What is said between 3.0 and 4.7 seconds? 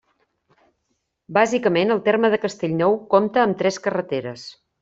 compta amb tres carreteres.